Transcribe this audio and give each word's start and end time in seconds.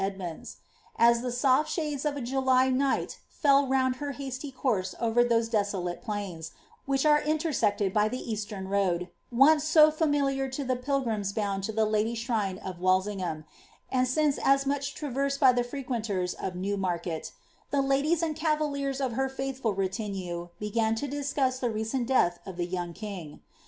Edmunds. 0.03 0.57
As 0.97 1.21
the 1.21 1.31
soft 1.31 1.69
shades 1.69 2.05
of 2.05 2.17
a 2.17 2.21
July 2.25 2.69
night 2.69 3.19
fell 3.29 3.67
round 3.67 3.97
her 3.97 4.15
>urse 4.19 4.95
over 4.99 5.23
those 5.23 5.47
desolate 5.47 6.01
plains, 6.01 6.53
which 6.87 7.05
are 7.05 7.21
intersected 7.21 7.93
by 7.93 8.09
the 8.09 8.65
road— 8.67 9.09
once 9.31 9.63
so 9.63 9.91
familiar 9.91 10.49
to 10.49 10.63
the 10.63 10.75
pilgrims 10.75 11.33
bound 11.33 11.63
to 11.65 11.71
the 11.71 11.85
Lady 11.85 12.15
shrine 12.15 12.59
lingham, 12.65 13.45
and 13.91 14.07
since 14.07 14.39
as 14.43 14.65
much 14.65 14.95
traversed 14.95 15.39
by 15.39 15.53
the 15.53 15.63
frequenters 15.63 16.33
of 16.33 16.55
New— 16.55 16.77
the 17.69 17.81
ladies 17.83 18.23
and 18.23 18.35
cavaliers 18.35 18.99
of 18.99 19.11
her 19.11 19.29
faithful 19.29 19.75
retinue 19.75 20.47
began 20.59 20.95
to 20.95 21.07
discuss 21.07 21.59
^nt 21.59 22.07
death 22.07 22.39
of 22.43 22.57
the 22.57 22.65
young 22.65 22.93
king. 22.93 23.39